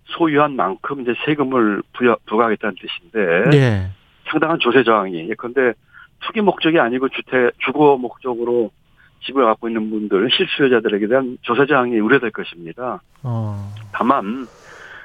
소유한 0.05 0.55
만큼 0.55 1.01
이제 1.01 1.13
세금을 1.25 1.81
부여, 1.93 2.17
부과하겠다는 2.25 2.75
뜻인데 2.75 3.57
예. 3.57 3.91
상당한 4.29 4.59
조세 4.59 4.83
저항이 4.83 5.29
예컨대 5.29 5.73
투기 6.25 6.41
목적이 6.41 6.79
아니고 6.79 7.09
주택 7.09 7.51
주거 7.59 7.97
목적으로 7.97 8.71
집을 9.25 9.45
갖고 9.45 9.67
있는 9.69 9.89
분들 9.89 10.29
실수요자들에게 10.31 11.07
대한 11.07 11.37
조세 11.41 11.65
저항이 11.65 11.99
우려될 11.99 12.31
것입니다. 12.31 13.01
어. 13.23 13.73
다만 13.93 14.47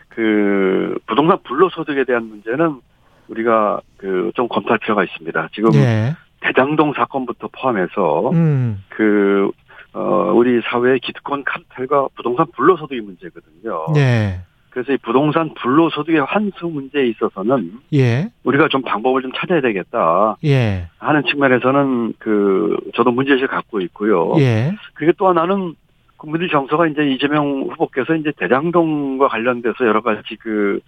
그 0.09 0.99
부동산 1.07 1.39
불로소득에 1.45 2.05
대한 2.05 2.25
문제는 2.25 2.81
우리가 3.29 3.81
그 3.97 4.31
좀 4.35 4.49
검토할 4.49 4.79
필요가 4.79 5.05
있습니다. 5.05 5.49
지금 5.53 5.75
예. 5.75 6.15
대장동 6.41 6.93
사건부터 6.95 7.49
포함해서 7.53 8.31
음. 8.31 8.83
그 8.89 9.51
어, 9.93 10.33
우리 10.35 10.61
사회의 10.71 11.01
기득권 11.01 11.45
카르텔과 11.45 12.09
부동산 12.15 12.47
불로소득이 12.55 13.01
문제거든요. 13.01 13.87
예. 13.97 14.41
그래서 14.71 14.93
이 14.93 14.97
부동산 14.99 15.53
불로소득의 15.55 16.21
환수 16.21 16.67
문제에 16.67 17.07
있어서는 17.09 17.73
예. 17.95 18.31
우리가 18.45 18.69
좀 18.69 18.83
방법을 18.83 19.23
좀 19.23 19.33
찾아야 19.35 19.61
되겠다 19.61 20.37
예. 20.45 20.89
하는 20.99 21.23
측면에서는 21.25 22.15
그 22.19 22.77
저도 22.95 23.11
문제의식을 23.11 23.49
갖고 23.49 23.81
있고요. 23.81 24.35
예. 24.39 24.75
그리고 24.95 25.13
또 25.17 25.29
하나는 25.29 25.75
국민들 26.17 26.49
정서가 26.49 26.89
이제 26.89 27.03
이재명 27.05 27.63
후보께서 27.71 28.15
이제 28.17 28.33
대장동과 28.37 29.29
관련돼서 29.29 29.87
여러 29.87 30.03
가지 30.03 30.37
그, 30.37 30.81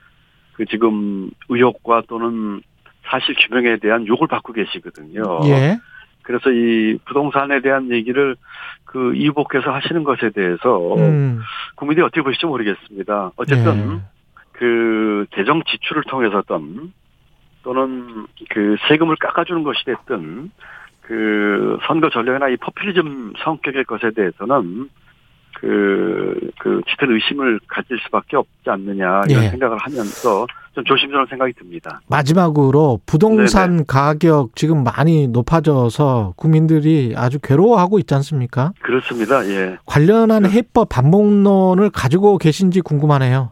그 0.55 0.67
지금 0.67 1.31
의혹과 1.49 2.03
또는 2.09 2.61
사실 3.05 3.35
규명에 3.35 3.79
대한 3.79 4.07
욕을 4.07 4.27
받고 4.27 4.53
계시거든요. 4.53 5.41
예. 6.21 6.23
그래서 6.23 6.51
이 6.51 6.99
부동산에 7.05 7.61
대한 7.61 7.91
얘기를 7.91 8.37
그이 8.85 9.29
후보께서 9.29 9.73
하시는 9.73 10.05
것에 10.05 10.31
대해서 10.31 10.95
음. 10.97 11.41
국민들이 11.77 12.05
어떻게 12.05 12.23
보실지 12.23 12.47
모르겠습니다. 12.47 13.33
어쨌든 13.37 13.97
예. 13.97 14.01
그 14.53 15.27
재정 15.35 15.63
지출을 15.65 16.03
통해서든 16.05 16.93
또는 17.63 18.27
그 18.51 18.77
세금을 18.89 19.17
깎아주는 19.17 19.63
것이 19.63 19.85
됐든 19.85 20.51
그 21.03 21.79
선거 21.87 22.11
전략이나 22.11 22.49
이 22.49 22.57
포퓰리즘 22.57 23.35
성격의 23.39 23.85
것에 23.85 24.11
대해서는 24.11 24.89
그, 25.61 26.51
그, 26.59 26.81
짙은 26.89 27.13
의심을 27.13 27.61
가질 27.69 27.99
수밖에 28.05 28.37
없지 28.37 28.71
않느냐, 28.71 29.23
이런 29.29 29.45
예. 29.45 29.49
생각을 29.51 29.77
하면서 29.79 30.47
좀 30.75 30.85
조심스러운 30.85 31.27
생각이 31.27 31.53
듭니다. 31.53 32.01
마지막으로 32.09 33.01
부동산 33.05 33.85
가격 33.85 34.57
지금 34.57 34.83
많이 34.85 35.29
높아져서 35.29 36.33
국민들이 36.37 37.13
아주 37.15 37.39
괴로워하고 37.41 37.99
있지 37.99 38.15
않습니까? 38.15 38.73
그렇습니다, 38.81 39.45
예. 39.47 39.77
관련한 39.85 40.47
해법 40.47 40.89
반복론을 40.89 41.91
가지고 41.91 42.39
계신지 42.39 42.81
궁금하네요. 42.81 43.51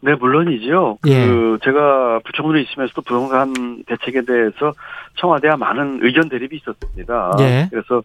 네, 0.00 0.14
물론이죠. 0.14 0.98
예. 1.06 1.26
그, 1.26 1.58
제가 1.64 2.20
부총리에 2.26 2.62
있으면서도 2.64 3.00
부동산 3.00 3.82
대책에 3.86 4.22
대해서 4.26 4.74
청와대와 5.14 5.56
많은 5.56 6.00
의견 6.02 6.28
대립이 6.28 6.56
있었습니다. 6.56 7.32
예. 7.40 7.68
그래서 7.70 8.02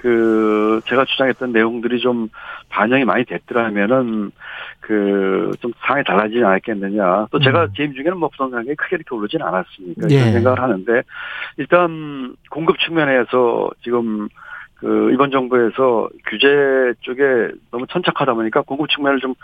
그, 0.00 0.80
제가 0.86 1.04
주장했던 1.04 1.52
내용들이 1.52 2.00
좀 2.00 2.28
반영이 2.70 3.04
많이 3.04 3.24
됐더라면은 3.24 4.30
그, 4.80 5.52
좀 5.60 5.72
상황이 5.80 6.04
달라지지 6.04 6.42
않았겠느냐. 6.42 7.26
또 7.30 7.38
제가 7.38 7.64
음. 7.64 7.68
재임 7.76 7.92
중에는 7.92 8.16
뭐 8.16 8.28
부동산 8.30 8.60
가격이 8.60 8.76
크게 8.76 8.96
이렇게 8.96 9.14
오르진 9.14 9.42
않았으니까. 9.42 10.08
예. 10.10 10.14
이런 10.14 10.32
생각을 10.32 10.60
하는데 10.60 11.02
일단 11.58 12.34
공급 12.50 12.78
측면에서 12.80 13.70
지금 13.82 14.28
그 14.76 15.10
이번 15.12 15.30
정부에서 15.30 16.08
규제 16.26 16.94
쪽에 17.00 17.50
너무 17.70 17.86
천착하다 17.88 18.32
보니까 18.32 18.62
공급 18.62 18.88
측면을 18.88 19.20
좀 19.20 19.34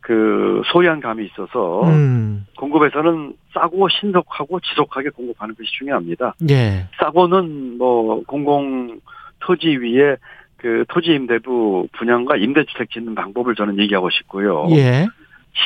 그 0.00 0.62
소외한 0.72 1.00
감이 1.00 1.26
있어서 1.26 1.82
음. 1.84 2.46
공급에서는 2.56 3.34
싸고 3.52 3.88
신속하고 3.88 4.60
지속하게 4.60 5.10
공급하는 5.10 5.54
것이 5.54 5.70
중요합니다. 5.78 6.34
예. 6.50 6.88
싸고는 6.98 7.78
뭐 7.78 8.22
공공 8.26 9.00
토지 9.40 9.76
위에 9.76 10.16
그 10.56 10.84
토지 10.88 11.12
임대부 11.12 11.88
분양과 11.92 12.36
임대주택 12.36 12.90
짓는 12.90 13.14
방법을 13.14 13.54
저는 13.54 13.78
얘기하고 13.78 14.10
싶고요. 14.10 14.66
예. 14.72 15.06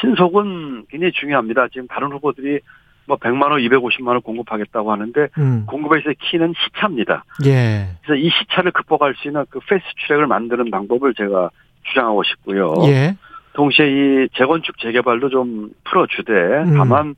신속은 0.00 0.86
굉장히 0.88 1.12
중요합니다. 1.12 1.68
지금 1.68 1.86
다른 1.88 2.12
후보들이 2.12 2.60
뭐 3.06 3.16
100만 3.18 3.50
원, 3.50 3.60
250만 3.60 4.08
원 4.08 4.22
공급하겠다고 4.22 4.90
하는데 4.92 5.28
음. 5.38 5.64
공급에서의 5.66 6.14
키는 6.20 6.54
시차입니다. 6.56 7.24
예. 7.46 7.88
그래서 8.02 8.18
이 8.18 8.30
시차를 8.30 8.70
극복할 8.72 9.14
수 9.16 9.28
있는 9.28 9.44
그 9.50 9.60
패스트 9.60 9.88
트랙을 10.06 10.26
만드는 10.26 10.70
방법을 10.70 11.14
제가 11.14 11.50
주장하고 11.88 12.22
싶고요. 12.22 12.74
예. 12.86 13.16
동시에 13.54 13.86
이 13.86 14.28
재건축 14.34 14.78
재개발도 14.78 15.28
좀 15.28 15.70
풀어주되 15.84 16.32
음. 16.32 16.74
다만 16.76 17.14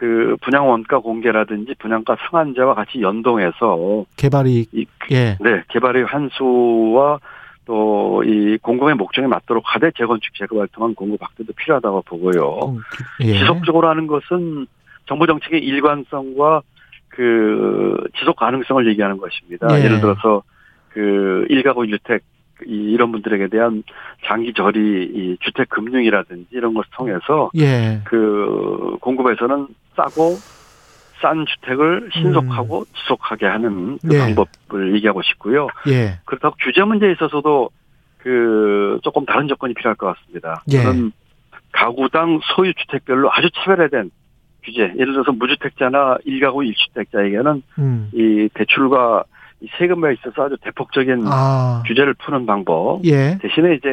그 0.00 0.34
분양 0.40 0.66
원가 0.66 0.98
공개라든지 0.98 1.74
분양가 1.78 2.16
상한제와 2.30 2.72
같이 2.74 3.02
연동해서 3.02 4.06
개발이 4.16 4.66
이 4.72 4.86
예. 5.10 5.36
네, 5.38 5.62
개발의 5.68 6.04
환수와 6.04 7.18
또 7.66 8.00
이 8.24 8.58
공공의 8.62 8.94
목적에 8.94 9.26
맞도록 9.26 9.64
하되 9.66 9.90
재건축 9.96 10.34
재개발 10.34 10.68
통한 10.72 10.94
공급 10.94 11.22
확대도 11.22 11.52
필요하다고 11.52 12.02
보고요. 12.02 12.42
어, 12.42 12.76
예. 13.22 13.38
지속적으로 13.38 13.88
하는 13.88 14.06
것은 14.06 14.66
정부 15.06 15.26
정책의 15.26 15.60
일관성과 15.60 16.62
그 17.08 17.96
지속 18.18 18.36
가능성을 18.36 18.86
얘기하는 18.88 19.18
것입니다. 19.18 19.66
예. 19.78 19.84
예를 19.84 20.00
들어서 20.00 20.42
그 20.90 21.46
일가구 21.48 21.84
일주택 21.84 22.22
이- 22.66 22.92
이런 22.92 23.12
분들에게 23.12 23.48
대한 23.48 23.82
장기 24.26 24.52
저리 24.54 25.04
이 25.04 25.36
주택 25.40 25.68
금융이라든지 25.70 26.46
이런 26.50 26.74
것을 26.74 26.90
통해서 26.96 27.50
예. 27.56 28.00
그 28.04 28.96
공급에서는 29.00 29.66
싸고 29.96 30.36
싼 31.20 31.44
주택을 31.46 32.08
신속하고 32.14 32.84
지속하게 32.96 33.46
하는 33.46 33.98
그 33.98 34.06
음. 34.06 34.12
예. 34.12 34.18
방법을 34.34 34.94
얘기하고 34.96 35.22
싶고요. 35.22 35.68
예. 35.88 36.18
그렇다고 36.24 36.56
규제 36.60 36.82
문제에 36.82 37.12
있어서도 37.12 37.70
그 38.18 38.98
조금 39.02 39.24
다른 39.26 39.48
조건이 39.48 39.74
필요할 39.74 39.96
것 39.96 40.14
같습니다. 40.16 40.62
예. 40.72 40.82
저는 40.82 41.12
가구당 41.72 42.40
소유 42.54 42.72
주택별로 42.74 43.30
아주 43.32 43.48
차별화된 43.54 44.10
규제, 44.62 44.82
예를 44.82 45.12
들어서 45.12 45.32
무주택자나 45.32 46.18
일가구 46.24 46.64
일주택자에게는 46.64 47.62
음. 47.78 48.10
이 48.12 48.48
대출과 48.54 49.24
이 49.62 49.68
세금에 49.78 50.14
있어서 50.14 50.44
아주 50.46 50.56
대폭적인 50.62 51.22
아. 51.26 51.82
규제를 51.86 52.14
푸는 52.14 52.46
방법. 52.46 53.04
예. 53.04 53.36
대신에 53.42 53.74
이제 53.74 53.88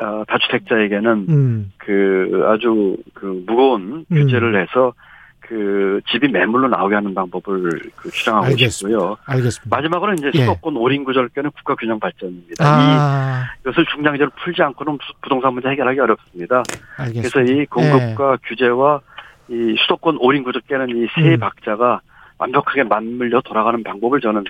어, 0.00 0.22
다주택자에게는 0.28 1.26
음. 1.28 1.72
그 1.78 2.44
아주 2.46 2.96
그 3.14 3.42
무거운 3.46 4.04
음. 4.10 4.14
규제를 4.14 4.60
해서 4.62 4.92
그 5.40 6.00
집이 6.10 6.28
매물로 6.28 6.68
나오게 6.68 6.94
하는 6.94 7.14
방법을 7.14 7.70
그 7.96 8.10
주장하고 8.10 8.46
알겠습니다. 8.46 8.70
싶고요. 8.98 9.16
알겠습니다. 9.24 9.76
마지막으로 9.76 10.12
이제 10.12 10.30
예. 10.34 10.40
수도권 10.40 10.76
오린 10.76 11.04
구절권의 11.04 11.50
국가 11.56 11.74
균형 11.74 11.98
발전입니다. 11.98 12.64
아. 12.64 13.44
이것을 13.62 13.86
중장기적으로 13.86 14.30
풀지 14.44 14.62
않고는 14.62 14.98
부- 14.98 15.14
부동산 15.22 15.54
문제 15.54 15.68
해결하기 15.70 15.98
어렵습니다. 15.98 16.62
알겠습니다. 16.98 17.28
그래서 17.40 17.52
이 17.52 17.66
공급과 17.66 18.36
규제와 18.46 19.00
이 19.48 19.74
수도권 19.78 20.18
오린 20.20 20.44
구절권은 20.44 20.90
이세 20.90 21.34
음. 21.34 21.38
박자가 21.40 22.02
완벽하게 22.36 22.84
맞물려 22.84 23.40
돌아가는 23.40 23.82
방법을 23.82 24.20
저는 24.20 24.42
어, 24.42 24.44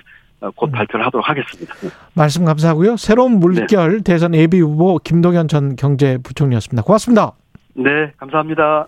곧 0.55 0.67
음. 0.67 0.71
발표를 0.71 1.05
하도록 1.05 1.27
하겠습니다. 1.27 1.73
말씀 2.13 2.45
감사하고요. 2.45 2.97
새로운 2.97 3.39
물결 3.39 4.01
대선 4.01 4.33
예비 4.35 4.59
후보 4.59 4.97
김동연 4.99 5.47
전 5.47 5.75
경제부총리였습니다. 5.75 6.83
고맙습니다. 6.83 7.33
네, 7.75 8.11
감사합니다. 8.17 8.87